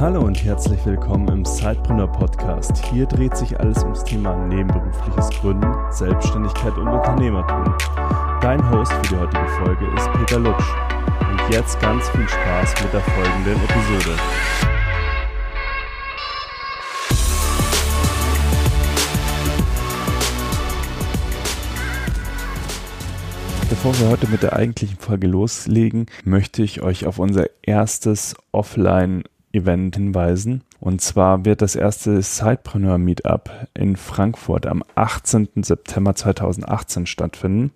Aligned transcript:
Hallo 0.00 0.22
und 0.22 0.42
herzlich 0.42 0.86
willkommen 0.86 1.28
im 1.28 1.44
Sidepreneur 1.44 2.10
Podcast. 2.10 2.82
Hier 2.86 3.04
dreht 3.04 3.36
sich 3.36 3.60
alles 3.60 3.82
ums 3.82 4.02
Thema 4.02 4.34
nebenberufliches 4.46 5.28
Gründen, 5.28 5.70
Selbstständigkeit 5.90 6.72
und 6.78 6.88
Unternehmertum. 6.88 7.74
Dein 8.40 8.70
Host 8.70 8.90
für 8.94 9.02
die 9.02 9.16
heutige 9.16 9.46
Folge 9.62 9.86
ist 9.94 10.10
Peter 10.12 10.38
Lutsch. 10.38 10.64
Und 11.30 11.52
jetzt 11.52 11.78
ganz 11.80 12.08
viel 12.08 12.26
Spaß 12.26 12.82
mit 12.82 12.94
der 12.94 13.02
folgenden 13.02 13.56
Episode. 13.62 14.16
Bevor 23.68 23.98
wir 23.98 24.08
heute 24.08 24.28
mit 24.28 24.42
der 24.42 24.54
eigentlichen 24.54 24.96
Folge 24.96 25.26
loslegen, 25.26 26.06
möchte 26.24 26.62
ich 26.62 26.80
euch 26.80 27.04
auf 27.04 27.18
unser 27.18 27.50
erstes 27.60 28.34
Offline-Event 29.50 29.96
hinweisen. 29.96 30.62
Und 30.80 31.00
zwar 31.00 31.44
wird 31.44 31.62
das 31.62 31.76
erste 31.76 32.22
Sidepreneur 32.22 32.98
Meetup 32.98 33.50
in 33.74 33.96
Frankfurt 33.96 34.66
am 34.66 34.82
18. 34.94 35.48
September 35.62 36.14
2018 36.14 37.06
stattfinden. 37.06 37.72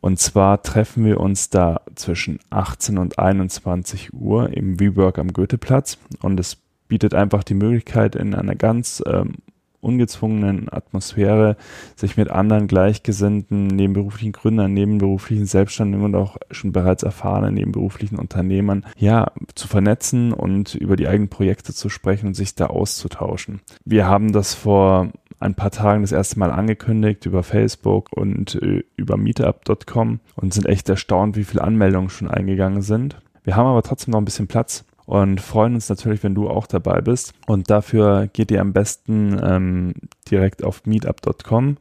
Und 0.00 0.20
zwar 0.20 0.62
treffen 0.62 1.04
wir 1.04 1.20
uns 1.20 1.50
da 1.50 1.80
zwischen 1.94 2.38
18 2.50 2.98
und 2.98 3.18
21 3.18 4.12
Uhr 4.12 4.50
im 4.50 4.78
WeWork 4.78 5.18
am 5.18 5.32
Goetheplatz. 5.32 5.98
Und 6.22 6.38
es 6.38 6.56
bietet 6.86 7.14
einfach 7.14 7.42
die 7.42 7.54
Möglichkeit, 7.54 8.14
in 8.14 8.34
einer 8.34 8.54
ganz 8.54 9.02
ähm, 9.06 9.36
ungezwungenen 9.80 10.68
Atmosphäre 10.70 11.56
sich 11.96 12.16
mit 12.16 12.30
anderen 12.30 12.66
gleichgesinnten 12.66 13.66
nebenberuflichen 13.68 14.32
Gründern, 14.32 14.72
nebenberuflichen 14.72 15.46
Selbstständigen 15.46 16.04
und 16.04 16.14
auch 16.14 16.36
schon 16.50 16.72
bereits 16.72 17.02
erfahrenen 17.02 17.54
nebenberuflichen 17.54 18.18
Unternehmern 18.18 18.84
ja 18.96 19.30
zu 19.54 19.68
vernetzen 19.68 20.32
und 20.32 20.74
über 20.74 20.96
die 20.96 21.08
eigenen 21.08 21.28
Projekte 21.28 21.72
zu 21.72 21.88
sprechen 21.88 22.28
und 22.28 22.34
sich 22.34 22.54
da 22.54 22.66
auszutauschen. 22.66 23.60
Wir 23.84 24.06
haben 24.06 24.32
das 24.32 24.54
vor 24.54 25.10
ein 25.40 25.54
paar 25.54 25.70
Tagen 25.70 26.02
das 26.02 26.12
erste 26.12 26.38
Mal 26.38 26.50
angekündigt 26.50 27.26
über 27.26 27.42
Facebook 27.42 28.12
und 28.12 28.56
äh, 28.56 28.82
über 28.96 29.16
meetup.com 29.16 30.20
und 30.34 30.54
sind 30.54 30.66
echt 30.66 30.88
erstaunt, 30.88 31.36
wie 31.36 31.44
viele 31.44 31.62
Anmeldungen 31.62 32.10
schon 32.10 32.28
eingegangen 32.28 32.82
sind. 32.82 33.20
Wir 33.44 33.56
haben 33.56 33.66
aber 33.66 33.82
trotzdem 33.82 34.12
noch 34.12 34.20
ein 34.20 34.24
bisschen 34.24 34.48
Platz 34.48 34.84
und 35.08 35.40
freuen 35.40 35.74
uns 35.74 35.88
natürlich, 35.88 36.22
wenn 36.22 36.34
du 36.34 36.50
auch 36.50 36.66
dabei 36.66 37.00
bist. 37.00 37.32
Und 37.46 37.70
dafür 37.70 38.28
geht 38.30 38.50
ihr 38.50 38.60
am 38.60 38.74
besten 38.74 39.40
ähm, 39.42 39.94
direkt 40.30 40.62
auf 40.62 40.84
meetup.com. 40.84 41.78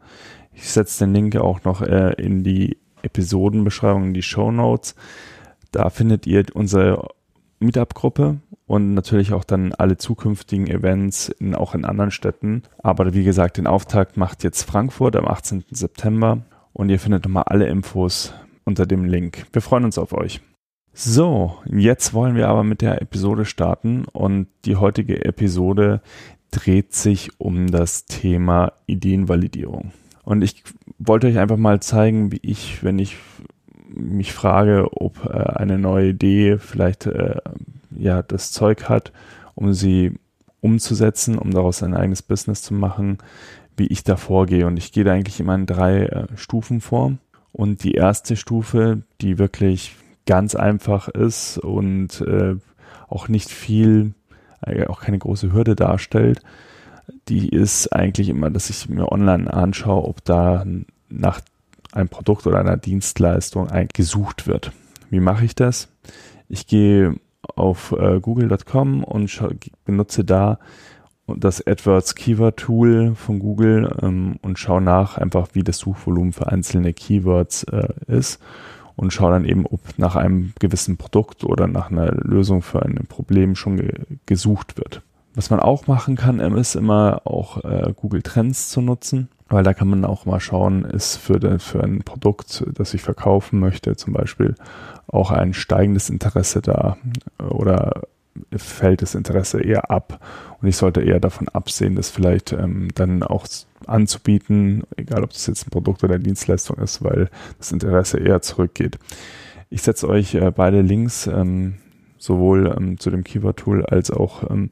Ich 0.53 0.71
setze 0.71 1.03
den 1.03 1.13
Link 1.13 1.35
auch 1.35 1.65
noch 1.65 1.81
äh, 1.81 2.13
in 2.13 2.45
die 2.45 2.77
Episodenbeschreibung, 3.01 4.05
in 4.05 4.13
die 4.13 4.21
Show 4.21 4.49
Notes. 4.49 4.95
Da 5.73 5.89
findet 5.89 6.25
ihr 6.25 6.45
unsere 6.53 7.09
Meetup-Gruppe 7.59 8.37
und 8.65 8.93
natürlich 8.93 9.33
auch 9.33 9.43
dann 9.43 9.73
alle 9.73 9.97
zukünftigen 9.97 10.67
Events 10.67 11.27
in, 11.27 11.53
auch 11.53 11.75
in 11.75 11.83
anderen 11.83 12.11
Städten. 12.11 12.63
Aber 12.77 13.13
wie 13.13 13.25
gesagt, 13.25 13.57
den 13.57 13.67
Auftakt 13.67 14.15
macht 14.15 14.45
jetzt 14.45 14.63
Frankfurt 14.63 15.17
am 15.17 15.27
18. 15.27 15.65
September 15.69 16.43
und 16.71 16.87
ihr 16.87 16.99
findet 16.99 17.25
nochmal 17.25 17.43
alle 17.47 17.67
Infos 17.67 18.33
unter 18.63 18.85
dem 18.85 19.03
Link. 19.03 19.47
Wir 19.51 19.61
freuen 19.61 19.83
uns 19.83 19.97
auf 19.97 20.13
euch. 20.13 20.39
So, 20.99 21.59
jetzt 21.69 22.15
wollen 22.15 22.33
wir 22.33 22.47
aber 22.47 22.63
mit 22.63 22.81
der 22.81 23.03
Episode 23.03 23.45
starten 23.45 24.05
und 24.13 24.47
die 24.65 24.77
heutige 24.77 25.23
Episode 25.25 26.01
dreht 26.49 26.95
sich 26.95 27.39
um 27.39 27.69
das 27.69 28.07
Thema 28.07 28.73
Ideenvalidierung. 28.87 29.91
Und 30.23 30.41
ich 30.41 30.63
wollte 30.97 31.27
euch 31.27 31.37
einfach 31.37 31.57
mal 31.57 31.79
zeigen, 31.81 32.31
wie 32.31 32.39
ich, 32.41 32.83
wenn 32.83 32.97
ich 32.97 33.15
mich 33.93 34.33
frage, 34.33 34.87
ob 34.91 35.23
äh, 35.23 35.37
eine 35.37 35.77
neue 35.77 36.09
Idee 36.09 36.57
vielleicht 36.57 37.05
äh, 37.05 37.41
ja 37.95 38.23
das 38.23 38.51
Zeug 38.51 38.89
hat, 38.89 39.11
um 39.53 39.73
sie 39.75 40.13
umzusetzen, 40.61 41.37
um 41.37 41.51
daraus 41.51 41.83
ein 41.83 41.93
eigenes 41.93 42.23
Business 42.23 42.63
zu 42.63 42.73
machen, 42.73 43.19
wie 43.77 43.85
ich 43.85 44.03
da 44.03 44.15
vorgehe. 44.15 44.65
Und 44.65 44.77
ich 44.77 44.91
gehe 44.93 45.03
da 45.03 45.13
eigentlich 45.13 45.39
immer 45.39 45.53
in 45.53 45.67
drei 45.67 46.07
äh, 46.07 46.25
Stufen 46.35 46.81
vor. 46.81 47.13
Und 47.51 47.83
die 47.83 47.93
erste 47.93 48.35
Stufe, 48.35 49.03
die 49.21 49.37
wirklich 49.37 49.95
ganz 50.27 50.53
einfach 50.53 51.07
ist 51.07 51.57
und 51.57 52.21
äh, 52.21 52.55
auch 53.07 53.27
nicht 53.27 53.49
viel, 53.49 54.13
äh, 54.61 54.85
auch 54.85 55.01
keine 55.01 55.17
große 55.17 55.51
Hürde 55.51 55.75
darstellt, 55.75 56.41
die 57.27 57.49
ist 57.49 57.91
eigentlich 57.93 58.29
immer, 58.29 58.51
dass 58.51 58.69
ich 58.69 58.87
mir 58.89 59.11
online 59.11 59.51
anschaue, 59.51 60.03
ob 60.03 60.23
da 60.23 60.65
nach 61.09 61.41
einem 61.93 62.09
Produkt 62.09 62.45
oder 62.45 62.59
einer 62.59 62.77
Dienstleistung 62.77 63.69
gesucht 63.93 64.45
wird. 64.45 64.71
Wie 65.09 65.21
mache 65.21 65.45
ich 65.45 65.55
das? 65.55 65.87
Ich 66.49 66.67
gehe 66.67 67.15
auf 67.55 67.93
äh, 67.97 68.19
google.com 68.19 69.03
und 69.03 69.41
benutze 69.85 70.25
da 70.25 70.59
das 71.27 71.65
AdWords 71.65 72.15
Keyword 72.15 72.57
Tool 72.57 73.15
von 73.15 73.39
Google 73.39 73.93
ähm, 74.01 74.37
und 74.41 74.59
schaue 74.59 74.81
nach 74.81 75.17
einfach, 75.17 75.49
wie 75.53 75.63
das 75.63 75.77
Suchvolumen 75.77 76.33
für 76.33 76.47
einzelne 76.47 76.93
Keywords 76.93 77.63
äh, 77.63 77.87
ist 78.07 78.39
und 78.97 79.13
schaue 79.13 79.31
dann 79.31 79.45
eben, 79.45 79.65
ob 79.65 79.79
nach 79.97 80.17
einem 80.17 80.51
gewissen 80.59 80.97
Produkt 80.97 81.45
oder 81.45 81.67
nach 81.67 81.89
einer 81.89 82.11
Lösung 82.11 82.61
für 82.61 82.81
ein 82.81 82.95
Problem 83.07 83.55
schon 83.55 83.77
ge 83.77 83.93
gesucht 84.25 84.77
wird. 84.77 85.01
Was 85.35 85.51
man 85.51 85.59
auch 85.59 85.85
machen 85.85 86.15
kann, 86.15 86.39
ähm, 86.39 86.57
ist 86.57 86.75
immer 86.75 87.21
auch 87.25 87.63
äh, 87.63 87.93
Google 87.95 88.23
Trends 88.23 88.69
zu 88.69 88.81
nutzen, 88.81 89.29
weil 89.49 89.63
da 89.63 89.73
kann 89.75 89.87
man 89.87 90.03
auch 90.03 90.25
mal 90.25 90.39
schauen, 90.39 90.83
ist 90.83 91.15
für, 91.17 91.39
de, 91.39 91.59
für 91.59 91.83
ein 91.83 92.01
Produkt, 92.03 92.65
das 92.73 92.95
ich 92.95 93.03
verkaufen 93.03 93.59
möchte, 93.59 93.95
zum 93.95 94.13
Beispiel 94.13 94.55
auch 95.07 95.29
ein 95.29 95.53
steigendes 95.53 96.09
Interesse 96.09 96.61
da 96.61 96.97
oder 97.37 98.01
fällt 98.59 99.01
das 99.01 99.15
Interesse 99.15 99.61
eher 99.61 99.89
ab 99.91 100.19
und 100.61 100.67
ich 100.67 100.77
sollte 100.77 101.01
eher 101.01 101.19
davon 101.19 101.47
absehen, 101.49 101.95
das 101.95 102.09
vielleicht 102.09 102.53
ähm, 102.53 102.89
dann 102.95 103.23
auch 103.23 103.45
anzubieten, 103.85 104.83
egal 104.95 105.23
ob 105.23 105.31
das 105.31 105.47
jetzt 105.47 105.67
ein 105.67 105.71
Produkt 105.71 106.03
oder 106.03 106.15
eine 106.15 106.23
Dienstleistung 106.23 106.77
ist, 106.77 107.03
weil 107.03 107.29
das 107.57 107.71
Interesse 107.71 108.19
eher 108.19 108.41
zurückgeht. 108.41 108.97
Ich 109.69 109.81
setze 109.81 110.07
euch 110.07 110.35
äh, 110.35 110.51
beide 110.51 110.81
Links 110.81 111.27
ähm, 111.27 111.75
sowohl 112.17 112.73
ähm, 112.75 112.99
zu 112.99 113.11
dem 113.11 113.23
Keyword-Tool 113.23 113.85
als 113.85 114.09
auch 114.11 114.49
ähm, 114.49 114.71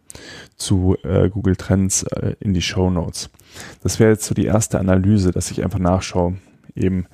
zu 0.55 0.97
äh, 1.03 1.29
Google 1.29 1.55
Trends 1.55 2.03
äh, 2.03 2.35
in 2.39 2.53
die 2.53 2.61
Show 2.61 2.89
Notes. 2.89 3.29
Das 3.83 3.99
wäre 3.99 4.11
jetzt 4.11 4.25
so 4.25 4.33
die 4.33 4.45
erste 4.45 4.79
Analyse, 4.79 5.31
dass 5.31 5.51
ich 5.51 5.63
einfach 5.63 5.79
nachschaue, 5.79 6.37
eben 6.75 7.05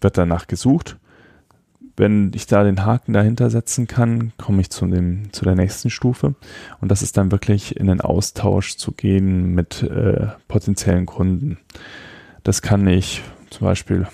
wird 0.00 0.16
danach 0.16 0.46
gesucht 0.46 0.96
wenn 2.00 2.32
ich 2.34 2.46
da 2.46 2.64
den 2.64 2.84
Haken 2.84 3.12
dahinter 3.12 3.50
setzen 3.50 3.86
kann, 3.86 4.32
komme 4.38 4.62
ich 4.62 4.70
zu, 4.70 4.86
dem, 4.86 5.32
zu 5.32 5.44
der 5.44 5.54
nächsten 5.54 5.90
Stufe. 5.90 6.34
Und 6.80 6.90
das 6.90 7.02
ist 7.02 7.18
dann 7.18 7.30
wirklich 7.30 7.76
in 7.76 7.86
den 7.86 8.00
Austausch 8.00 8.76
zu 8.76 8.92
gehen 8.92 9.54
mit 9.54 9.82
äh, 9.82 10.28
potenziellen 10.48 11.04
Kunden. 11.04 11.58
Das 12.42 12.62
kann 12.62 12.86
ich 12.88 13.22
zum 13.50 13.66
Beispiel 13.66 14.08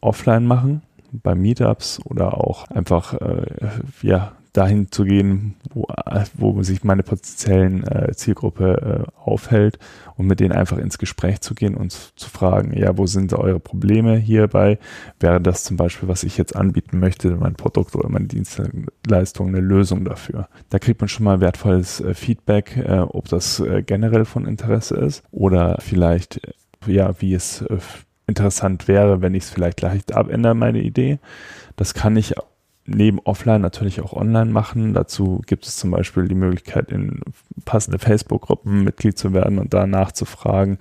offline 0.00 0.46
machen, 0.46 0.82
bei 1.10 1.34
Meetups 1.34 2.00
oder 2.04 2.38
auch 2.38 2.70
einfach 2.70 3.14
äh, 3.14 3.46
ja, 4.02 4.32
dahin 4.54 4.90
zu 4.90 5.04
gehen, 5.04 5.56
wo, 5.74 5.86
wo 6.34 6.62
sich 6.62 6.84
meine 6.84 7.02
potenziellen 7.02 7.84
äh, 7.84 8.12
Zielgruppe 8.14 9.04
äh, 9.04 9.20
aufhält 9.20 9.78
und 10.16 10.28
mit 10.28 10.38
denen 10.38 10.52
einfach 10.52 10.78
ins 10.78 10.98
Gespräch 10.98 11.40
zu 11.40 11.54
gehen 11.54 11.76
und 11.76 11.90
zu 11.92 12.30
fragen, 12.30 12.72
ja, 12.72 12.96
wo 12.96 13.06
sind 13.06 13.34
eure 13.34 13.58
Probleme 13.58 14.16
hierbei? 14.16 14.78
Wäre 15.18 15.40
das 15.40 15.64
zum 15.64 15.76
Beispiel, 15.76 16.08
was 16.08 16.22
ich 16.22 16.38
jetzt 16.38 16.54
anbieten 16.54 17.00
möchte, 17.00 17.34
mein 17.34 17.54
Produkt 17.54 17.96
oder 17.96 18.08
meine 18.08 18.26
Dienstleistung, 18.26 19.48
eine 19.48 19.60
Lösung 19.60 20.04
dafür? 20.04 20.48
Da 20.70 20.78
kriegt 20.78 21.00
man 21.00 21.08
schon 21.08 21.24
mal 21.24 21.40
wertvolles 21.40 22.00
äh, 22.00 22.14
Feedback, 22.14 22.76
äh, 22.76 23.00
ob 23.00 23.28
das 23.28 23.58
äh, 23.58 23.82
generell 23.82 24.24
von 24.24 24.46
Interesse 24.46 24.94
ist 24.94 25.24
oder 25.32 25.78
vielleicht, 25.80 26.44
äh, 26.46 26.92
ja, 26.92 27.20
wie 27.20 27.34
es 27.34 27.62
äh, 27.62 27.78
interessant 28.28 28.86
wäre, 28.86 29.20
wenn 29.20 29.34
ich 29.34 29.44
es 29.44 29.50
vielleicht 29.50 29.80
leicht 29.80 30.14
abändere, 30.14 30.54
meine 30.54 30.80
Idee. 30.80 31.18
Das 31.74 31.92
kann 31.92 32.16
ich 32.16 32.34
neben 32.86 33.18
offline 33.20 33.60
natürlich 33.60 34.00
auch 34.00 34.12
online 34.12 34.50
machen. 34.50 34.94
Dazu 34.94 35.42
gibt 35.46 35.66
es 35.66 35.76
zum 35.76 35.90
Beispiel 35.90 36.28
die 36.28 36.34
Möglichkeit, 36.34 36.90
in 36.90 37.20
passende 37.64 37.98
Facebook-Gruppen 37.98 38.84
Mitglied 38.84 39.18
zu 39.18 39.32
werden 39.32 39.58
und 39.58 39.72
da 39.72 39.86
nachzufragen 39.86 40.78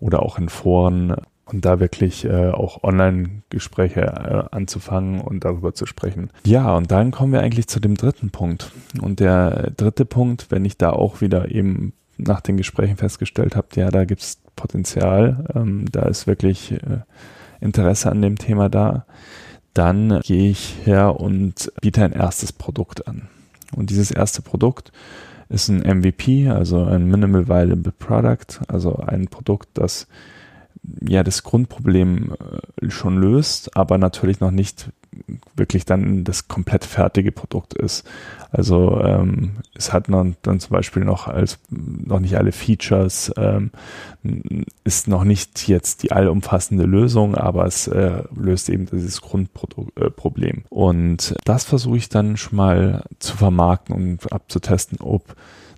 oder 0.00 0.22
auch 0.22 0.38
in 0.38 0.48
Foren 0.48 1.16
und 1.46 1.64
da 1.64 1.78
wirklich 1.78 2.24
äh, 2.24 2.50
auch 2.50 2.82
Online-Gespräche 2.82 4.00
äh, 4.00 4.54
anzufangen 4.54 5.20
und 5.20 5.44
darüber 5.44 5.74
zu 5.74 5.86
sprechen. 5.86 6.30
Ja, 6.44 6.74
und 6.74 6.90
dann 6.90 7.12
kommen 7.12 7.32
wir 7.32 7.40
eigentlich 7.40 7.68
zu 7.68 7.80
dem 7.80 7.94
dritten 7.94 8.30
Punkt. 8.30 8.72
Und 9.00 9.20
der 9.20 9.70
dritte 9.76 10.04
Punkt, 10.04 10.50
wenn 10.50 10.64
ich 10.64 10.76
da 10.76 10.90
auch 10.90 11.20
wieder 11.20 11.50
eben 11.50 11.92
nach 12.18 12.40
den 12.40 12.56
Gesprächen 12.56 12.96
festgestellt 12.96 13.54
habe, 13.54 13.68
ja, 13.76 13.90
da 13.90 14.04
gibt 14.04 14.22
es 14.22 14.40
Potenzial, 14.56 15.46
ähm, 15.54 15.84
da 15.92 16.02
ist 16.02 16.26
wirklich 16.26 16.72
äh, 16.72 17.00
Interesse 17.60 18.10
an 18.10 18.22
dem 18.22 18.36
Thema 18.36 18.68
da 18.68 19.06
dann 19.76 20.20
gehe 20.20 20.50
ich 20.50 20.76
her 20.84 21.20
und 21.20 21.72
biete 21.80 22.02
ein 22.04 22.12
erstes 22.12 22.52
Produkt 22.52 23.06
an. 23.06 23.28
Und 23.74 23.90
dieses 23.90 24.10
erste 24.10 24.42
Produkt 24.42 24.92
ist 25.48 25.68
ein 25.68 25.80
MVP, 25.80 26.48
also 26.48 26.84
ein 26.84 27.06
Minimal 27.06 27.48
Viable 27.48 27.92
Product, 27.92 28.60
also 28.68 28.96
ein 28.96 29.28
Produkt, 29.28 29.68
das 29.74 30.06
ja 31.00 31.22
das 31.22 31.42
Grundproblem 31.42 32.32
äh, 32.80 32.90
schon 32.90 33.18
löst, 33.18 33.76
aber 33.76 33.98
natürlich 33.98 34.40
noch 34.40 34.50
nicht 34.50 34.90
wirklich 35.56 35.84
dann 35.84 36.24
das 36.24 36.48
komplett 36.48 36.84
fertige 36.84 37.32
Produkt 37.32 37.74
ist. 37.74 38.06
Also 38.50 39.00
ähm, 39.00 39.56
es 39.74 39.92
hat 39.92 40.08
dann, 40.08 40.36
dann 40.42 40.60
zum 40.60 40.70
Beispiel 40.70 41.04
noch 41.04 41.28
als 41.28 41.58
noch 41.68 42.20
nicht 42.20 42.36
alle 42.36 42.52
Features, 42.52 43.32
ähm, 43.36 43.70
ist 44.84 45.08
noch 45.08 45.24
nicht 45.24 45.68
jetzt 45.68 46.02
die 46.02 46.12
allumfassende 46.12 46.84
Lösung, 46.84 47.34
aber 47.34 47.66
es 47.66 47.86
äh, 47.88 48.22
löst 48.34 48.68
eben 48.68 48.86
dieses 48.86 49.20
Grundproblem. 49.20 50.56
Äh, 50.58 50.62
und 50.68 51.34
das 51.44 51.64
versuche 51.64 51.96
ich 51.96 52.08
dann 52.08 52.36
schon 52.36 52.56
mal 52.56 53.04
zu 53.18 53.36
vermarkten 53.36 53.94
und 53.94 54.32
abzutesten, 54.32 54.98
ob 55.00 55.36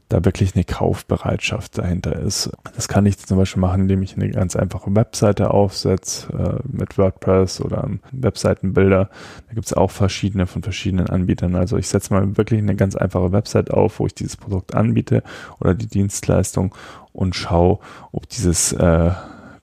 da 0.08 0.24
wirklich 0.24 0.54
eine 0.54 0.64
Kaufbereitschaft 0.64 1.78
dahinter 1.78 2.16
ist. 2.16 2.50
Das 2.74 2.88
kann 2.88 3.04
ich 3.04 3.18
zum 3.18 3.36
Beispiel 3.36 3.60
machen, 3.60 3.82
indem 3.82 4.02
ich 4.02 4.16
eine 4.16 4.30
ganz 4.30 4.56
einfache 4.56 4.94
Webseite 4.94 5.50
aufsetze 5.50 6.32
äh, 6.32 6.68
mit 6.76 6.96
WordPress 6.96 7.60
oder 7.60 7.90
Webseitenbilder. 8.12 9.10
Da 9.48 9.54
gibt 9.54 9.66
es 9.66 9.74
auch 9.74 9.90
verschiedene 9.90 10.46
von 10.46 10.62
verschiedenen 10.62 11.08
Anbietern. 11.08 11.56
Also 11.56 11.76
ich 11.76 11.88
setze 11.88 12.14
mal 12.14 12.36
wirklich 12.36 12.60
eine 12.60 12.74
ganz 12.74 12.96
einfache 12.96 13.32
Website 13.32 13.70
auf, 13.70 14.00
wo 14.00 14.06
ich 14.06 14.14
dieses 14.14 14.36
Produkt 14.36 14.74
anbiete 14.74 15.22
oder 15.60 15.74
die 15.74 15.88
Dienstleistung 15.88 16.74
und 17.12 17.36
schaue, 17.36 17.78
ob 18.12 18.28
dieses 18.28 18.72
äh, 18.72 19.10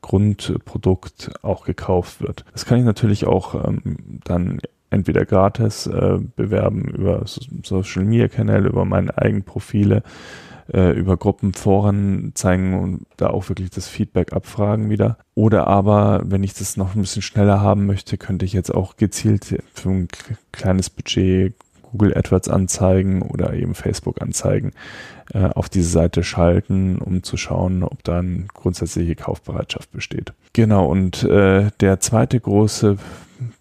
Grundprodukt 0.02 1.32
auch 1.42 1.66
gekauft 1.66 2.22
wird. 2.22 2.46
Das 2.54 2.66
kann 2.66 2.78
ich 2.78 2.86
natürlich 2.86 3.26
auch 3.26 3.56
ähm, 3.68 4.20
dann 4.24 4.60
entweder 4.96 5.26
gratis 5.26 5.86
äh, 5.88 6.18
bewerben 6.36 6.86
über 6.86 7.24
Social 7.26 8.06
Media 8.06 8.28
Kanäle, 8.28 8.70
über 8.70 8.86
meine 8.86 9.18
eigenen 9.18 9.44
Profile, 9.44 10.02
äh, 10.74 10.92
über 10.92 11.18
Gruppen, 11.18 11.54
Foren 11.54 12.32
zeigen 12.34 12.80
und 12.80 13.06
da 13.18 13.28
auch 13.28 13.50
wirklich 13.50 13.70
das 13.70 13.88
Feedback 13.88 14.34
abfragen 14.34 14.90
wieder. 14.90 15.18
Oder 15.36 15.68
aber, 15.68 16.22
wenn 16.26 16.44
ich 16.44 16.54
das 16.54 16.78
noch 16.78 16.96
ein 16.96 17.02
bisschen 17.02 17.22
schneller 17.22 17.62
haben 17.62 17.86
möchte, 17.86 18.18
könnte 18.18 18.46
ich 18.46 18.54
jetzt 18.54 18.74
auch 18.74 18.96
gezielt 18.96 19.62
für 19.74 19.90
ein 19.90 20.08
kleines 20.52 20.90
Budget 20.90 21.54
Google 21.92 22.18
AdWords 22.18 22.50
Anzeigen 22.50 23.22
oder 23.22 23.54
eben 23.54 23.76
Facebook 23.76 24.22
Anzeigen 24.22 24.74
äh, 25.34 25.46
auf 25.46 25.70
diese 25.70 25.90
Seite 25.90 26.24
schalten, 26.24 26.98
um 26.98 27.24
zu 27.24 27.38
schauen, 27.38 27.84
ob 27.84 28.04
da 28.04 28.20
eine 28.20 28.46
grundsätzliche 28.54 29.16
Kaufbereitschaft 29.16 29.92
besteht. 29.92 30.34
Genau, 30.54 30.88
und 30.88 31.24
äh, 31.24 31.72
der 31.80 32.00
zweite 32.00 32.40
große 32.40 32.98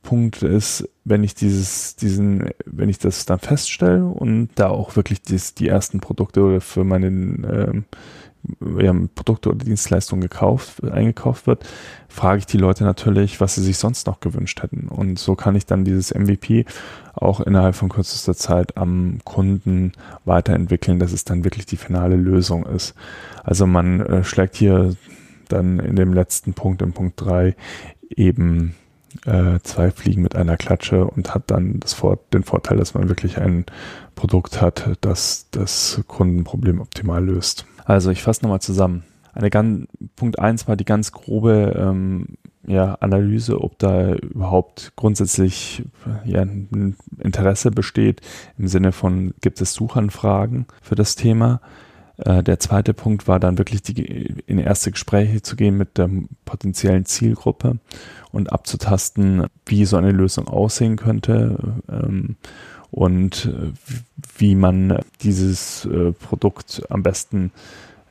Punkt 0.04 0.42
ist, 0.42 0.88
wenn 1.04 1.24
ich 1.24 1.34
dieses, 1.34 1.96
diesen, 1.96 2.50
wenn 2.66 2.88
ich 2.88 2.98
das 2.98 3.26
dann 3.26 3.40
feststelle 3.40 4.04
und 4.04 4.50
da 4.54 4.68
auch 4.68 4.94
wirklich 4.94 5.22
dies, 5.22 5.54
die 5.54 5.66
ersten 5.66 5.98
Produkte 5.98 6.60
für 6.60 6.84
meine 6.84 7.06
ähm, 7.08 7.84
ja, 8.78 8.94
Produkte 9.14 9.48
oder 9.50 9.64
Dienstleistungen 9.64 10.20
gekauft, 10.20 10.84
eingekauft 10.84 11.46
wird, 11.46 11.64
frage 12.08 12.40
ich 12.40 12.46
die 12.46 12.58
Leute 12.58 12.84
natürlich, 12.84 13.40
was 13.40 13.54
sie 13.54 13.62
sich 13.62 13.78
sonst 13.78 14.06
noch 14.06 14.20
gewünscht 14.20 14.62
hätten. 14.62 14.88
Und 14.88 15.18
so 15.18 15.34
kann 15.34 15.56
ich 15.56 15.66
dann 15.66 15.84
dieses 15.84 16.14
MVP 16.14 16.66
auch 17.14 17.40
innerhalb 17.40 17.74
von 17.74 17.88
kürzester 17.88 18.34
Zeit 18.34 18.76
am 18.76 19.18
Kunden 19.24 19.92
weiterentwickeln, 20.26 20.98
dass 20.98 21.12
es 21.12 21.24
dann 21.24 21.44
wirklich 21.44 21.66
die 21.66 21.78
finale 21.78 22.16
Lösung 22.16 22.66
ist. 22.66 22.94
Also 23.42 23.66
man 23.66 24.00
äh, 24.00 24.24
schlägt 24.24 24.56
hier 24.56 24.94
dann 25.48 25.78
in 25.78 25.96
dem 25.96 26.12
letzten 26.12 26.52
Punkt, 26.52 26.82
im 26.82 26.92
Punkt 26.92 27.20
drei 27.20 27.56
eben 28.10 28.74
äh, 29.26 29.58
zwei 29.62 29.90
Fliegen 29.90 30.22
mit 30.22 30.36
einer 30.36 30.56
Klatsche 30.56 31.04
und 31.04 31.34
hat 31.34 31.50
dann 31.50 31.80
das 31.80 31.94
Vor 31.94 32.18
den 32.32 32.42
Vorteil, 32.42 32.76
dass 32.76 32.94
man 32.94 33.08
wirklich 33.08 33.38
ein 33.38 33.64
Produkt 34.14 34.60
hat, 34.60 34.90
das 35.00 35.48
das 35.50 36.02
Kundenproblem 36.06 36.80
optimal 36.80 37.24
löst. 37.24 37.66
Also 37.84 38.10
ich 38.10 38.22
fasse 38.22 38.42
nochmal 38.42 38.60
zusammen. 38.60 39.04
Eine 39.32 39.50
ganz, 39.50 39.86
Punkt 40.16 40.38
eins 40.38 40.68
war 40.68 40.76
die 40.76 40.84
ganz 40.84 41.12
grobe 41.12 41.74
ähm, 41.76 42.36
ja, 42.66 42.94
Analyse, 43.00 43.60
ob 43.60 43.78
da 43.78 44.14
überhaupt 44.14 44.92
grundsätzlich 44.96 45.84
ja, 46.24 46.42
ein 46.42 46.96
Interesse 47.18 47.70
besteht 47.70 48.20
im 48.58 48.68
Sinne 48.68 48.92
von, 48.92 49.34
gibt 49.40 49.60
es 49.60 49.74
Suchanfragen 49.74 50.66
für 50.80 50.94
das 50.94 51.16
Thema? 51.16 51.60
Äh, 52.18 52.42
der 52.42 52.60
zweite 52.60 52.94
Punkt 52.94 53.26
war 53.28 53.40
dann 53.40 53.58
wirklich 53.58 53.82
die, 53.82 54.34
in 54.46 54.58
erste 54.58 54.90
Gespräche 54.90 55.42
zu 55.42 55.56
gehen 55.56 55.76
mit 55.76 55.98
der 55.98 56.10
potenziellen 56.44 57.04
Zielgruppe 57.04 57.78
und 58.32 58.52
abzutasten, 58.52 59.46
wie 59.66 59.84
so 59.84 59.96
eine 59.96 60.12
Lösung 60.12 60.48
aussehen 60.48 60.96
könnte 60.96 61.82
ähm, 61.88 62.36
und 62.90 63.46
äh, 63.46 63.72
wie 64.38 64.54
man 64.54 64.98
dieses 65.22 65.84
äh, 65.86 66.12
Produkt 66.12 66.82
am 66.88 67.02
besten 67.02 67.50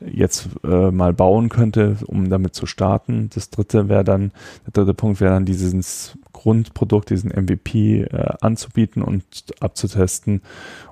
jetzt 0.00 0.48
äh, 0.64 0.90
mal 0.90 1.12
bauen 1.12 1.48
könnte, 1.48 1.96
um 2.06 2.28
damit 2.28 2.54
zu 2.54 2.66
starten. 2.66 3.30
Das 3.34 3.50
dritte 3.50 3.88
wäre 3.88 4.04
dann, 4.04 4.32
der 4.66 4.72
dritte 4.72 4.92
Punkt 4.94 5.20
wäre 5.20 5.32
dann 5.32 5.46
dieses 5.46 6.18
Grundprodukt, 6.32 7.10
diesen 7.10 7.30
MVP 7.30 8.02
äh, 8.02 8.34
anzubieten 8.40 9.02
und 9.02 9.24
abzutesten, 9.60 10.42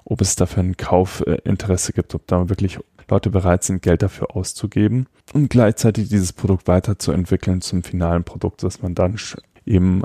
ob 0.04 0.20
es 0.20 0.36
dafür 0.36 0.62
ein 0.62 0.76
Kaufinteresse 0.76 1.92
gibt, 1.92 2.14
ob 2.14 2.26
da 2.26 2.48
wirklich 2.48 2.78
Leute 3.08 3.30
bereit 3.30 3.64
sind, 3.64 3.82
Geld 3.82 4.02
dafür 4.02 4.36
auszugeben 4.36 5.06
und 5.32 5.50
gleichzeitig 5.50 6.08
dieses 6.08 6.32
Produkt 6.32 6.66
weiterzuentwickeln 6.66 7.60
zum 7.60 7.82
finalen 7.82 8.24
Produkt, 8.24 8.62
das 8.62 8.82
man 8.82 8.94
dann 8.94 9.16
eben 9.64 10.02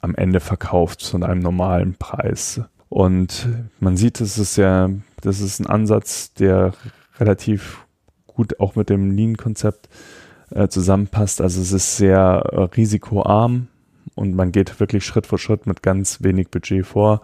am 0.00 0.14
Ende 0.14 0.40
verkauft 0.40 1.00
zu 1.00 1.22
einem 1.22 1.40
normalen 1.40 1.94
Preis. 1.94 2.60
Und 2.88 3.48
man 3.80 3.96
sieht, 3.96 4.20
es 4.20 4.38
ist 4.38 4.56
ja, 4.56 4.90
das 5.20 5.40
ist 5.40 5.60
ein 5.60 5.66
Ansatz, 5.66 6.32
der 6.34 6.72
relativ 7.18 7.84
gut 8.26 8.60
auch 8.60 8.76
mit 8.76 8.88
dem 8.88 9.10
Lean-Konzept 9.10 9.88
äh, 10.50 10.68
zusammenpasst. 10.68 11.40
Also 11.40 11.60
es 11.60 11.72
ist 11.72 11.96
sehr 11.96 12.42
äh, 12.52 12.62
risikoarm 12.62 13.68
und 14.14 14.34
man 14.34 14.52
geht 14.52 14.80
wirklich 14.80 15.04
Schritt 15.04 15.26
für 15.26 15.38
Schritt 15.38 15.66
mit 15.66 15.82
ganz 15.82 16.22
wenig 16.22 16.48
Budget 16.48 16.86
vor 16.86 17.20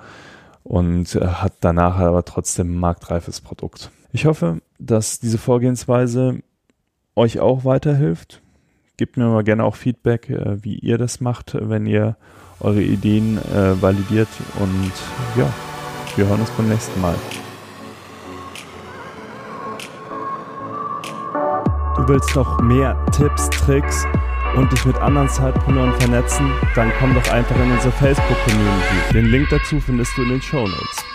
und 0.64 1.14
äh, 1.14 1.26
hat 1.26 1.55
danach 1.61 1.96
aber 1.99 2.25
trotzdem 2.25 2.75
ein 2.75 2.81
marktreifes 2.81 3.40
Produkt. 3.40 3.90
Ich 4.14 4.26
hoffe, 4.26 4.62
dass 4.78 5.19
diese 5.19 5.38
Vorgehensweise 5.38 6.38
euch 7.16 7.40
auch 7.40 7.64
weiterhilft. 7.64 8.43
Gebt 8.96 9.16
mir 9.16 9.25
mal 9.25 9.43
gerne 9.43 9.64
auch 9.64 9.75
Feedback, 9.75 10.31
äh, 10.31 10.62
wie 10.62 10.76
ihr 10.76 10.99
das 10.99 11.20
macht, 11.20 11.56
wenn 11.61 11.84
ihr 11.84 12.16
eure 12.61 12.81
Ideen 12.81 13.38
äh, 13.38 13.82
validiert. 13.82 14.28
Und 14.61 14.93
ja, 15.37 15.52
wir 16.14 16.28
hören 16.28 16.38
uns 16.38 16.50
beim 16.50 16.69
nächsten 16.69 17.00
Mal. 17.00 17.16
Du 21.96 22.06
willst 22.06 22.37
noch 22.37 22.61
mehr 22.61 22.96
Tipps, 23.11 23.50
Tricks 23.50 24.05
und 24.55 24.70
dich 24.70 24.84
mit 24.84 24.96
anderen 24.99 25.28
Zeitpreneuren 25.28 25.93
vernetzen? 25.94 26.52
Dann 26.76 26.93
komm 27.00 27.14
doch 27.14 27.32
einfach 27.32 27.56
in 27.56 27.72
unsere 27.72 27.90
Facebook-Community. 27.90 29.12
Den 29.12 29.26
Link 29.26 29.49
dazu 29.50 29.81
findest 29.81 30.16
du 30.16 30.22
in 30.22 30.28
den 30.28 30.43
Show 30.43 30.69
Notes. 30.69 31.13